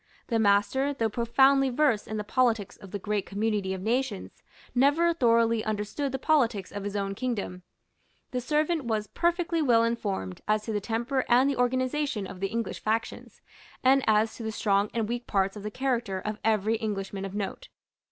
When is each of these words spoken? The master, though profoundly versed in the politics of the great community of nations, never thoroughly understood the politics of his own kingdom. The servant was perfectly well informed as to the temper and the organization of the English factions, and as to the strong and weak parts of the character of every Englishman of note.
The 0.29 0.39
master, 0.39 0.95
though 0.95 1.11
profoundly 1.11 1.69
versed 1.69 2.07
in 2.07 2.17
the 2.17 2.23
politics 2.23 2.75
of 2.75 2.89
the 2.89 2.97
great 2.97 3.27
community 3.27 3.71
of 3.71 3.83
nations, 3.83 4.41
never 4.73 5.13
thoroughly 5.13 5.63
understood 5.63 6.11
the 6.11 6.17
politics 6.17 6.71
of 6.71 6.83
his 6.83 6.95
own 6.95 7.13
kingdom. 7.13 7.61
The 8.31 8.41
servant 8.41 8.85
was 8.85 9.05
perfectly 9.05 9.61
well 9.61 9.83
informed 9.83 10.41
as 10.47 10.63
to 10.63 10.73
the 10.73 10.81
temper 10.81 11.23
and 11.29 11.47
the 11.47 11.55
organization 11.55 12.25
of 12.25 12.39
the 12.39 12.47
English 12.47 12.79
factions, 12.79 13.41
and 13.83 14.03
as 14.07 14.33
to 14.37 14.41
the 14.41 14.51
strong 14.51 14.89
and 14.91 15.07
weak 15.07 15.27
parts 15.27 15.55
of 15.55 15.61
the 15.61 15.69
character 15.69 16.19
of 16.19 16.39
every 16.43 16.77
Englishman 16.77 17.23
of 17.23 17.35
note. 17.35 17.69